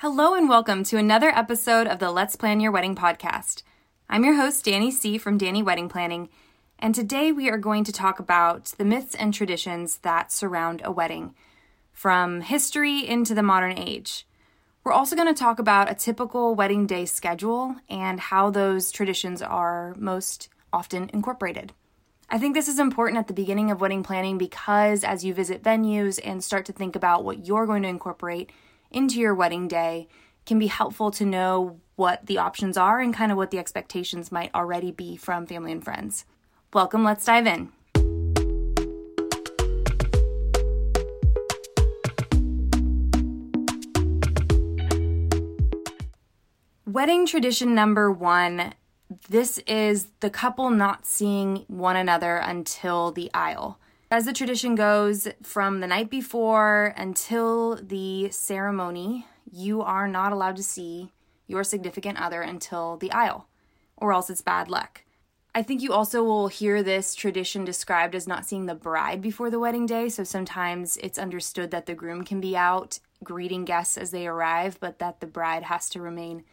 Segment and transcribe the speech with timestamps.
[0.00, 3.64] Hello and welcome to another episode of the Let's Plan Your Wedding podcast.
[4.08, 5.18] I'm your host, Dani C.
[5.18, 6.28] from Dani Wedding Planning,
[6.78, 10.92] and today we are going to talk about the myths and traditions that surround a
[10.92, 11.34] wedding,
[11.92, 14.24] from history into the modern age.
[14.84, 19.42] We're also going to talk about a typical wedding day schedule and how those traditions
[19.42, 21.72] are most often incorporated.
[22.30, 25.64] I think this is important at the beginning of wedding planning because as you visit
[25.64, 28.52] venues and start to think about what you're going to incorporate
[28.90, 30.08] into your wedding day,
[30.46, 34.32] can be helpful to know what the options are and kind of what the expectations
[34.32, 36.24] might already be from family and friends.
[36.72, 37.72] Welcome, let's dive in.
[46.86, 48.74] Wedding tradition number one
[49.28, 53.78] this is the couple not seeing one another until the aisle.
[54.10, 60.56] As the tradition goes, from the night before until the ceremony, you are not allowed
[60.56, 61.12] to see
[61.46, 63.48] your significant other until the aisle,
[63.98, 65.02] or else it's bad luck.
[65.54, 69.50] I think you also will hear this tradition described as not seeing the bride before
[69.50, 70.08] the wedding day.
[70.08, 74.78] So sometimes it's understood that the groom can be out greeting guests as they arrive,
[74.80, 76.44] but that the bride has to remain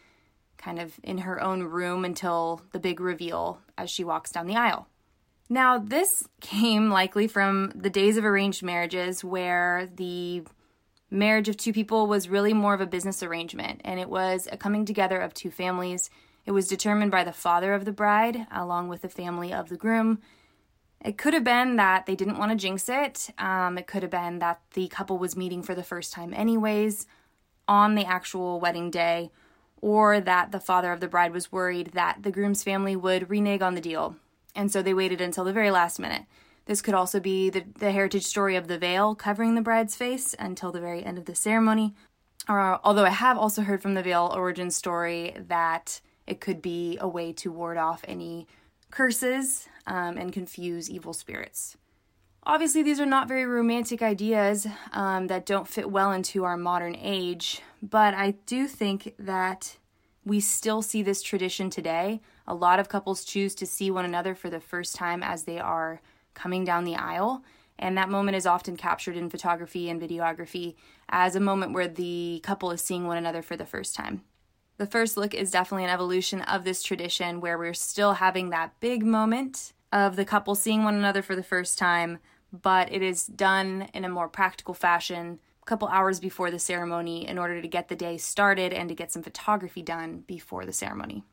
[0.57, 4.57] kind of in her own room until the big reveal as she walks down the
[4.57, 4.89] aisle.
[5.47, 10.43] Now, this came likely from the days of arranged marriages where the
[11.11, 14.57] marriage of two people was really more of a business arrangement and it was a
[14.57, 16.09] coming together of two families.
[16.45, 19.77] It was determined by the father of the bride along with the family of the
[19.77, 20.19] groom.
[21.03, 23.29] It could have been that they didn't want to jinx it.
[23.37, 27.05] Um, it could have been that the couple was meeting for the first time, anyways,
[27.67, 29.29] on the actual wedding day
[29.81, 33.61] or that the father of the bride was worried that the groom's family would renege
[33.61, 34.15] on the deal,
[34.55, 36.23] and so they waited until the very last minute.
[36.65, 40.35] This could also be the, the heritage story of the veil covering the bride's face
[40.39, 41.93] until the very end of the ceremony.
[42.47, 47.07] Although I have also heard from the veil origin story that it could be a
[47.07, 48.47] way to ward off any
[48.91, 51.77] curses um, and confuse evil spirits.
[52.47, 56.95] Obviously, these are not very romantic ideas um, that don't fit well into our modern
[56.95, 59.77] age, but I do think that
[60.23, 62.21] we still see this tradition today.
[62.47, 65.59] A lot of couples choose to see one another for the first time as they
[65.59, 66.01] are
[66.33, 67.43] coming down the aisle,
[67.79, 70.75] and that moment is often captured in photography and videography
[71.09, 74.21] as a moment where the couple is seeing one another for the first time.
[74.77, 78.79] The first look is definitely an evolution of this tradition where we're still having that
[78.79, 82.19] big moment of the couple seeing one another for the first time
[82.61, 87.27] but it is done in a more practical fashion a couple hours before the ceremony
[87.27, 90.73] in order to get the day started and to get some photography done before the
[90.73, 91.23] ceremony.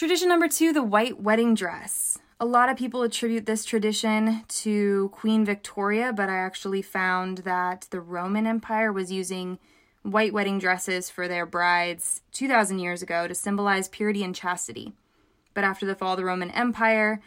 [0.00, 2.16] Tradition number two the white wedding dress.
[2.40, 7.86] A lot of people attribute this tradition to Queen Victoria, but I actually found that
[7.90, 9.58] the Roman Empire was using
[10.00, 14.94] white wedding dresses for their brides 2,000 years ago to symbolize purity and chastity.
[15.52, 17.20] But after the fall of the Roman Empire,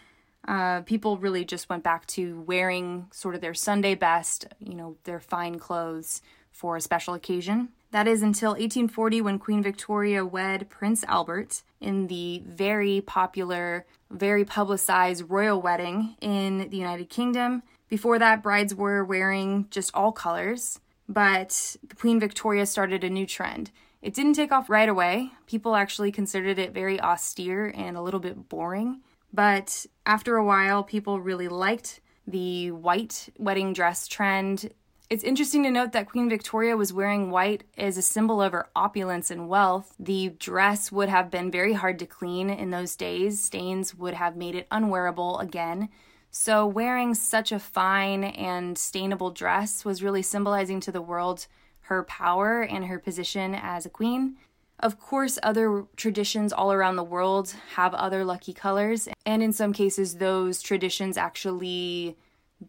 [0.47, 4.97] uh, people really just went back to wearing sort of their Sunday best, you know,
[5.03, 7.69] their fine clothes for a special occasion.
[7.93, 14.43] That is until 1840 when Queen Victoria wed Prince Albert in the very popular, very
[14.43, 17.61] publicized royal wedding in the United Kingdom.
[17.89, 23.69] Before that, brides were wearing just all colors, but Queen Victoria started a new trend.
[24.01, 25.29] It didn't take off right away.
[25.45, 29.01] People actually considered it very austere and a little bit boring.
[29.31, 34.73] But after a while, people really liked the white wedding dress trend.
[35.09, 38.67] It's interesting to note that Queen Victoria was wearing white as a symbol of her
[38.75, 39.93] opulence and wealth.
[39.99, 44.35] The dress would have been very hard to clean in those days, stains would have
[44.35, 45.89] made it unwearable again.
[46.31, 51.45] So, wearing such a fine and stainable dress was really symbolizing to the world
[51.81, 54.37] her power and her position as a queen.
[54.79, 59.73] Of course, other traditions all around the world have other lucky colors, and in some
[59.73, 62.17] cases, those traditions actually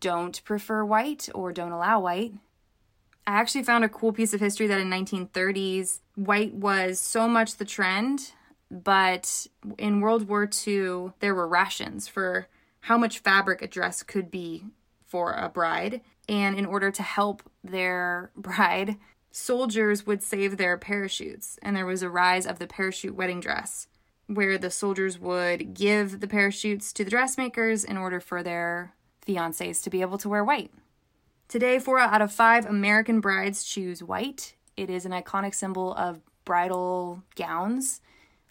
[0.00, 2.34] don't prefer white or don't allow white.
[3.26, 7.56] I actually found a cool piece of history that in 1930s, white was so much
[7.56, 8.32] the trend,
[8.70, 9.46] but
[9.78, 12.48] in World War II, there were rations for
[12.80, 14.66] how much fabric a dress could be
[15.06, 16.02] for a bride.
[16.28, 18.96] And in order to help their bride,
[19.30, 23.88] soldiers would save their parachutes, and there was a rise of the parachute wedding dress,
[24.26, 28.94] where the soldiers would give the parachutes to the dressmakers in order for their
[29.26, 30.70] fiancés to be able to wear white.
[31.48, 34.54] Today, four out of five American brides choose white.
[34.76, 38.00] It is an iconic symbol of bridal gowns.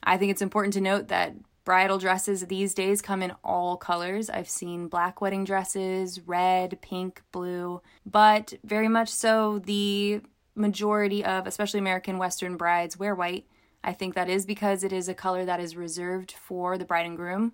[0.04, 1.34] I think it's important to note that
[1.66, 4.30] bridal dresses these days come in all colors.
[4.30, 10.22] I've seen black wedding dresses, red, pink, blue, but very much so the
[10.56, 13.48] majority of, especially American Western brides, wear white.
[13.84, 17.06] I think that is because it is a color that is reserved for the bride
[17.06, 17.54] and groom.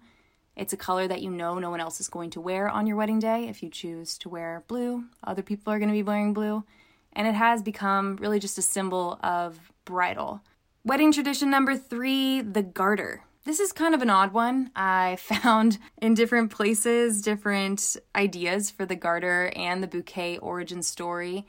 [0.59, 2.97] It's a color that you know no one else is going to wear on your
[2.97, 3.47] wedding day.
[3.47, 6.65] If you choose to wear blue, other people are going to be wearing blue.
[7.13, 10.41] And it has become really just a symbol of bridal.
[10.83, 13.23] Wedding tradition number three the garter.
[13.45, 14.69] This is kind of an odd one.
[14.75, 21.47] I found in different places different ideas for the garter and the bouquet origin story.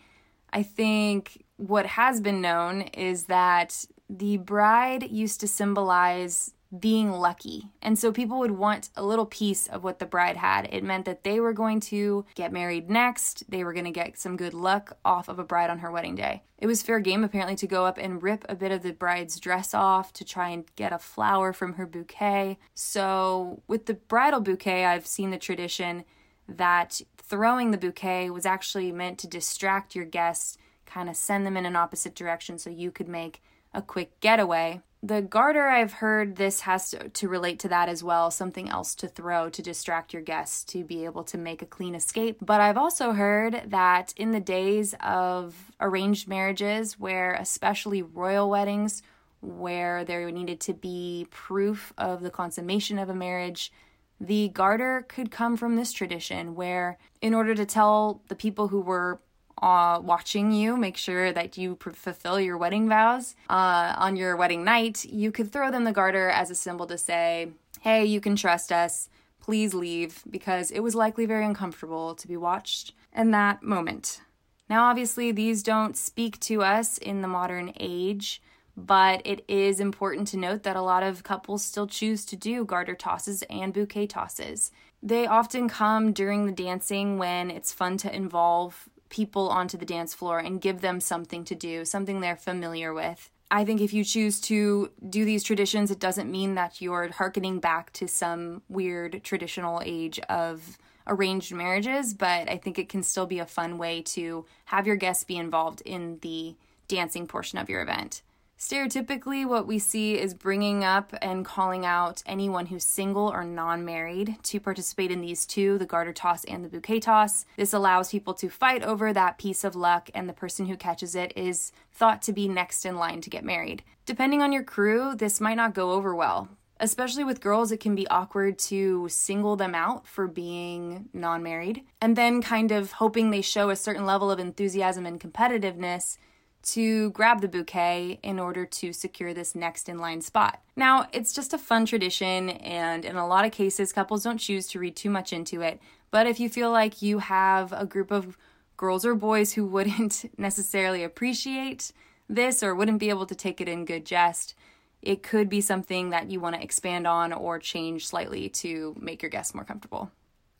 [0.53, 7.71] I think what has been known is that the bride used to symbolize being lucky.
[7.83, 10.69] And so people would want a little piece of what the bride had.
[10.73, 14.19] It meant that they were going to get married next, they were going to get
[14.19, 16.43] some good luck off of a bride on her wedding day.
[16.59, 19.41] It was fair game, apparently, to go up and rip a bit of the bride's
[19.41, 22.59] dress off to try and get a flower from her bouquet.
[22.75, 26.05] So, with the bridal bouquet, I've seen the tradition
[26.47, 31.57] that throwing the bouquet was actually meant to distract your guests, kind of send them
[31.57, 33.41] in an opposite direction so you could make
[33.73, 38.05] a quick getaway the garter, I've heard this has to, to, relate to that as
[38.05, 41.67] well, something else to throw to distract your guests to be able to make a
[41.67, 42.39] clean escape.
[42.43, 49.03] But I've also heard that in the days of arranged marriages, where especially royal weddings,
[49.41, 53.73] where there needed to be proof of the consummation of a marriage,
[54.21, 58.83] the garter could come from this tradition where, in order to tell the people who
[58.83, 59.19] were
[59.61, 64.65] uh, watching you, make sure that you fulfill your wedding vows uh, on your wedding
[64.65, 67.49] night, you could throw them the garter as a symbol to say,
[67.81, 69.09] hey, you can trust us.
[69.41, 74.21] Please leave, because it was likely very uncomfortable to be watched in that moment.
[74.69, 78.41] Now, obviously, these don't speak to us in the modern age,
[78.77, 82.65] but it is important to note that a lot of couples still choose to do
[82.65, 84.71] garter tosses and bouquet tosses.
[85.03, 90.15] They often come during the dancing when it's fun to involve people onto the dance
[90.15, 93.31] floor and give them something to do, something they're familiar with.
[93.51, 97.59] I think if you choose to do these traditions, it doesn't mean that you're harkening
[97.59, 103.27] back to some weird traditional age of arranged marriages, but I think it can still
[103.27, 106.55] be a fun way to have your guests be involved in the
[106.87, 108.23] dancing portion of your event.
[108.61, 113.87] Stereotypically, what we see is bringing up and calling out anyone who's single or non
[113.87, 117.47] married to participate in these two the garter toss and the bouquet toss.
[117.57, 121.15] This allows people to fight over that piece of luck, and the person who catches
[121.15, 123.83] it is thought to be next in line to get married.
[124.05, 126.51] Depending on your crew, this might not go over well.
[126.79, 131.85] Especially with girls, it can be awkward to single them out for being non married,
[132.03, 136.19] and then kind of hoping they show a certain level of enthusiasm and competitiveness
[136.63, 140.61] to grab the bouquet in order to secure this next in line spot.
[140.77, 144.67] Now, it's just a fun tradition, and in a lot of cases, couples don't choose
[144.69, 145.81] to read too much into it.
[146.11, 148.37] But if you feel like you have a group of
[148.77, 151.93] girls or boys who wouldn't necessarily appreciate
[152.29, 154.55] this or wouldn't be able to take it in good jest,
[155.03, 159.23] it could be something that you want to expand on or change slightly to make
[159.23, 160.11] your guests more comfortable.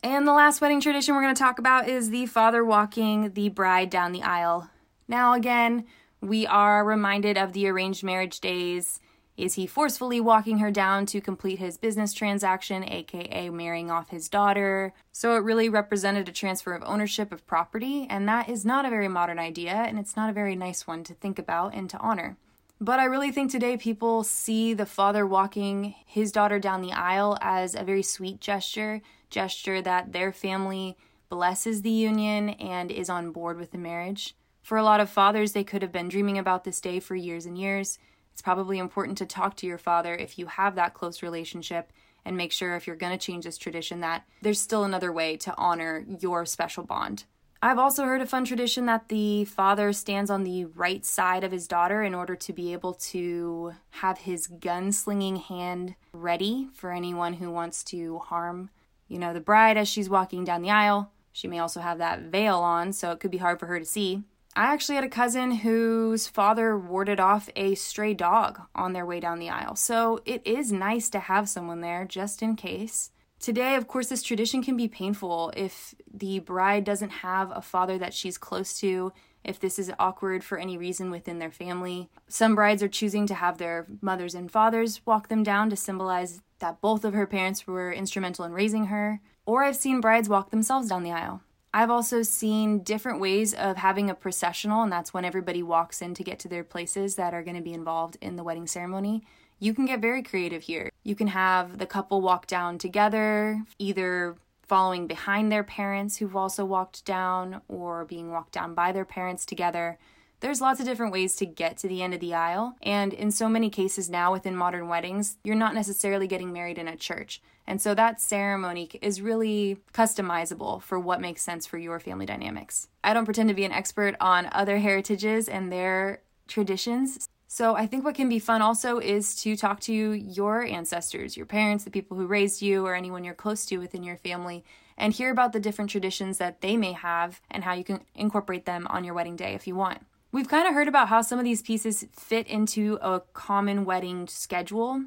[0.03, 3.51] And the last wedding tradition we're going to talk about is the father walking the
[3.51, 4.71] bride down the aisle
[5.11, 5.85] now, again,
[6.21, 9.01] we are reminded of the arranged marriage days.
[9.37, 14.29] Is he forcefully walking her down to complete his business transaction, aka marrying off his
[14.29, 14.93] daughter?
[15.13, 18.91] So it really represented a transfer of ownership of property, and that is not a
[18.91, 21.99] very modern idea, and it's not a very nice one to think about and to
[21.99, 22.37] honor.
[22.81, 27.37] But I really think today people see the father walking his daughter down the aisle
[27.41, 30.97] as a very sweet gesture, gesture that their family
[31.29, 34.35] blesses the union and is on board with the marriage.
[34.63, 37.47] For a lot of fathers, they could have been dreaming about this day for years
[37.47, 37.99] and years.
[38.33, 41.93] It's probably important to talk to your father if you have that close relationship
[42.25, 45.37] and make sure if you're going to change this tradition that there's still another way
[45.39, 47.25] to honor your special bond.
[47.63, 51.53] I've also heard a fun tradition that the father stands on the right side of
[51.53, 57.35] his daughter in order to be able to have his gun-slinging hand ready for anyone
[57.35, 58.71] who wants to harm,
[59.09, 61.13] you know, the bride as she's walking down the aisle.
[61.33, 63.85] She may also have that veil on, so it could be hard for her to
[63.85, 64.23] see.
[64.57, 69.21] I actually had a cousin whose father warded off a stray dog on their way
[69.21, 73.13] down the aisle, so it is nice to have someone there just in case.
[73.39, 77.97] Today, of course, this tradition can be painful if the bride doesn't have a father
[77.99, 79.13] that she's close to,
[79.45, 82.11] if this is awkward for any reason within their family.
[82.29, 86.43] Some brides are choosing to have their mothers and fathers walk them down to symbolize
[86.59, 90.51] that both of her parents were instrumental in raising her, or I've seen brides walk
[90.51, 91.41] themselves down the aisle.
[91.73, 96.15] I've also seen different ways of having a processional, and that's when everybody walks in
[96.15, 99.23] to get to their places that are going to be involved in the wedding ceremony.
[99.61, 100.91] You can get very creative here.
[101.05, 106.65] You can have the couple walk down together, either following behind their parents who've also
[106.65, 109.99] walked down or being walked down by their parents together.
[110.41, 113.31] There's lots of different ways to get to the end of the aisle, and in
[113.31, 117.43] so many cases now within modern weddings, you're not necessarily getting married in a church.
[117.67, 122.89] And so that ceremony is really customizable for what makes sense for your family dynamics.
[123.05, 127.29] I don't pretend to be an expert on other heritages and their traditions.
[127.47, 131.47] So I think what can be fun also is to talk to your ancestors, your
[131.47, 134.65] parents, the people who raised you, or anyone you're close to within your family,
[134.97, 138.65] and hear about the different traditions that they may have and how you can incorporate
[138.65, 140.07] them on your wedding day if you want.
[140.33, 144.29] We've kind of heard about how some of these pieces fit into a common wedding
[144.29, 145.03] schedule,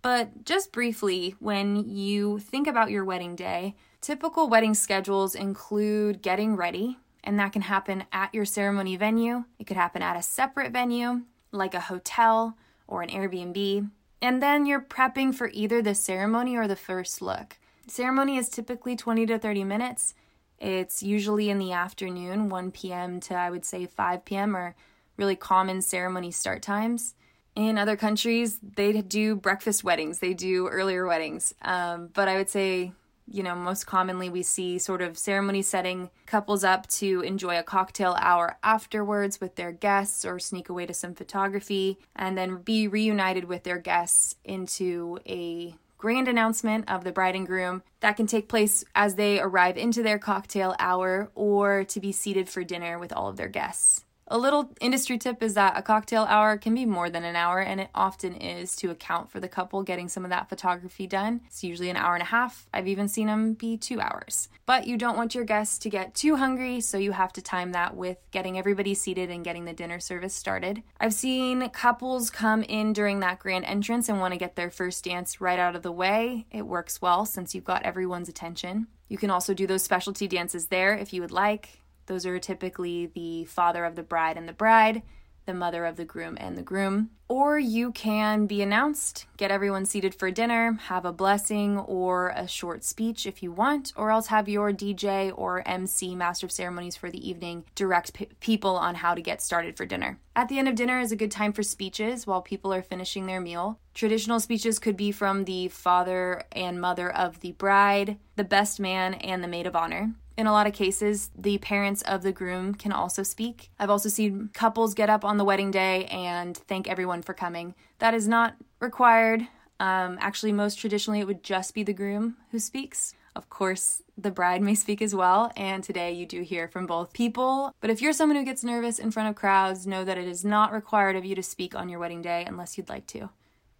[0.00, 6.54] but just briefly, when you think about your wedding day, typical wedding schedules include getting
[6.54, 9.44] ready, and that can happen at your ceremony venue.
[9.58, 13.90] It could happen at a separate venue, like a hotel or an Airbnb.
[14.22, 17.56] And then you're prepping for either the ceremony or the first look.
[17.88, 20.14] Ceremony is typically 20 to 30 minutes.
[20.60, 23.20] It's usually in the afternoon, 1 p.m.
[23.20, 24.54] to I would say 5 p.m.
[24.54, 24.74] or
[25.16, 27.14] really common ceremony start times.
[27.56, 31.54] In other countries, they do breakfast weddings, they do earlier weddings.
[31.62, 32.92] Um, but I would say,
[33.26, 37.62] you know, most commonly we see sort of ceremony setting couples up to enjoy a
[37.62, 42.86] cocktail hour afterwards with their guests or sneak away to some photography and then be
[42.86, 48.26] reunited with their guests into a grand announcement of the bride and groom that can
[48.26, 52.98] take place as they arrive into their cocktail hour or to be seated for dinner
[52.98, 54.06] with all of their guests.
[54.32, 57.58] A little industry tip is that a cocktail hour can be more than an hour,
[57.58, 61.40] and it often is to account for the couple getting some of that photography done.
[61.46, 62.68] It's usually an hour and a half.
[62.72, 64.48] I've even seen them be two hours.
[64.66, 67.72] But you don't want your guests to get too hungry, so you have to time
[67.72, 70.84] that with getting everybody seated and getting the dinner service started.
[71.00, 75.02] I've seen couples come in during that grand entrance and want to get their first
[75.02, 76.46] dance right out of the way.
[76.52, 78.86] It works well since you've got everyone's attention.
[79.08, 81.79] You can also do those specialty dances there if you would like.
[82.10, 85.02] Those are typically the father of the bride and the bride,
[85.46, 87.10] the mother of the groom and the groom.
[87.28, 92.48] Or you can be announced, get everyone seated for dinner, have a blessing or a
[92.48, 96.96] short speech if you want, or else have your DJ or MC, Master of Ceremonies
[96.96, 100.18] for the evening, direct p- people on how to get started for dinner.
[100.34, 103.26] At the end of dinner is a good time for speeches while people are finishing
[103.26, 103.78] their meal.
[103.94, 109.14] Traditional speeches could be from the father and mother of the bride, the best man,
[109.14, 110.14] and the maid of honor.
[110.36, 113.70] In a lot of cases, the parents of the groom can also speak.
[113.78, 117.74] I've also seen couples get up on the wedding day and thank everyone for coming.
[117.98, 119.46] That is not required.
[119.80, 123.14] Um, actually, most traditionally, it would just be the groom who speaks.
[123.36, 127.12] Of course, the bride may speak as well, and today you do hear from both
[127.12, 127.72] people.
[127.80, 130.44] But if you're someone who gets nervous in front of crowds, know that it is
[130.44, 133.30] not required of you to speak on your wedding day unless you'd like to.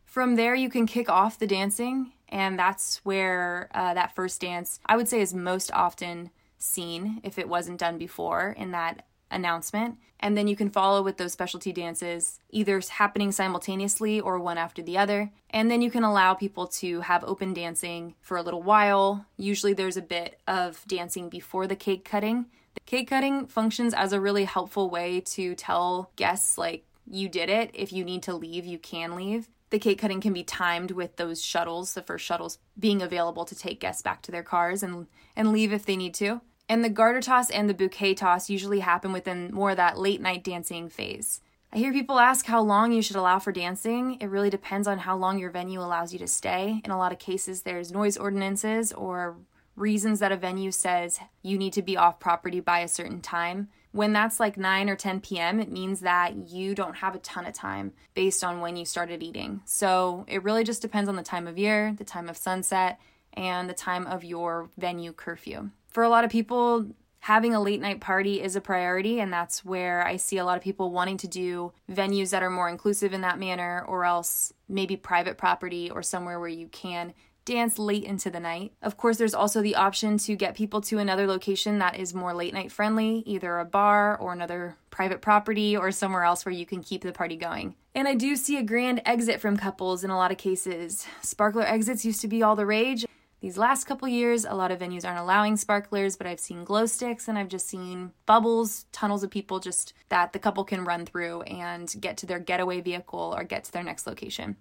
[0.04, 4.80] From there, you can kick off the dancing, and that's where uh, that first dance,
[4.86, 6.30] I would say, is most often
[6.60, 9.96] seen if it wasn't done before in that announcement.
[10.18, 14.82] And then you can follow with those specialty dances, either happening simultaneously or one after
[14.82, 15.32] the other.
[15.48, 19.24] And then you can allow people to have open dancing for a little while.
[19.38, 22.46] Usually there's a bit of dancing before the cake cutting.
[22.74, 27.48] The cake cutting functions as a really helpful way to tell guests, like, you did
[27.48, 27.70] it.
[27.74, 29.48] If you need to leave, you can leave.
[29.70, 33.54] The cake cutting can be timed with those shuttles, the first shuttles being available to
[33.54, 36.40] take guests back to their cars and, and leave if they need to.
[36.70, 40.20] And the garter toss and the bouquet toss usually happen within more of that late
[40.20, 41.40] night dancing phase.
[41.72, 44.18] I hear people ask how long you should allow for dancing.
[44.20, 46.80] It really depends on how long your venue allows you to stay.
[46.84, 49.36] In a lot of cases, there's noise ordinances or
[49.74, 53.68] reasons that a venue says you need to be off property by a certain time.
[53.90, 57.46] When that's like 9 or 10 p.m., it means that you don't have a ton
[57.46, 59.60] of time based on when you started eating.
[59.64, 63.00] So it really just depends on the time of year, the time of sunset,
[63.32, 66.86] and the time of your venue curfew for a lot of people,
[67.20, 70.56] having a late night party is a priority, and that's where I see a lot
[70.56, 74.52] of people wanting to do venues that are more inclusive in that manner, or else
[74.68, 77.12] maybe private property or somewhere where you can
[77.44, 78.72] dance late into the night.
[78.82, 82.32] Of course, there's also the option to get people to another location that is more
[82.32, 86.66] late night friendly, either a bar or another private property or somewhere else where you
[86.66, 87.74] can keep the party going.
[87.94, 91.06] And I do see a grand exit from couples in a lot of cases.
[91.22, 93.04] Sparkler exits used to be all the rage.
[93.40, 96.84] These last couple years, a lot of venues aren't allowing sparklers, but I've seen glow
[96.84, 101.06] sticks and I've just seen bubbles, tunnels of people just that the couple can run
[101.06, 104.56] through and get to their getaway vehicle or get to their next location.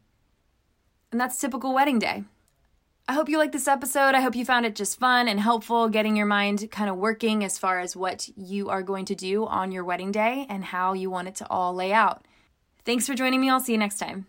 [1.12, 2.24] And that's typical wedding day.
[3.09, 4.15] I hope you liked this episode.
[4.15, 7.43] I hope you found it just fun and helpful, getting your mind kind of working
[7.43, 10.93] as far as what you are going to do on your wedding day and how
[10.93, 12.24] you want it to all lay out.
[12.86, 13.50] Thanks for joining me.
[13.50, 14.27] I'll see you next time.